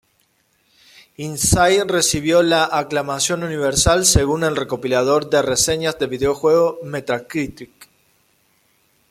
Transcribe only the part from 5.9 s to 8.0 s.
de videojuegos Metacritic.